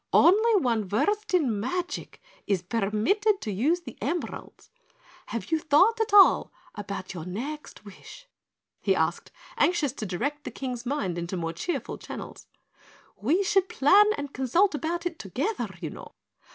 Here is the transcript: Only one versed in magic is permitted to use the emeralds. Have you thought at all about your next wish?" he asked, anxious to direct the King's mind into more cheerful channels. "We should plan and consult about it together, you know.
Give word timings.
Only 0.13 0.55
one 0.55 0.85
versed 0.89 1.31
in 1.35 1.59
magic 1.59 2.23
is 2.47 2.63
permitted 2.63 3.39
to 3.41 3.51
use 3.51 3.81
the 3.81 3.99
emeralds. 4.01 4.71
Have 5.27 5.51
you 5.51 5.59
thought 5.59 6.01
at 6.01 6.11
all 6.11 6.51
about 6.73 7.13
your 7.13 7.23
next 7.23 7.85
wish?" 7.85 8.27
he 8.81 8.95
asked, 8.95 9.31
anxious 9.57 9.91
to 9.91 10.07
direct 10.07 10.43
the 10.43 10.49
King's 10.49 10.87
mind 10.87 11.19
into 11.19 11.37
more 11.37 11.53
cheerful 11.53 11.99
channels. 11.99 12.47
"We 13.15 13.43
should 13.43 13.69
plan 13.69 14.05
and 14.17 14.33
consult 14.33 14.73
about 14.73 15.05
it 15.05 15.19
together, 15.19 15.69
you 15.81 15.91
know. 15.91 16.15